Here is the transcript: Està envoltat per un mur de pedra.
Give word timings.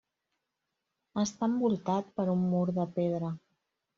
Està 1.23 1.49
envoltat 1.51 2.09
per 2.21 2.27
un 2.35 2.41
mur 2.55 2.65
de 2.81 2.89
pedra. 2.99 3.33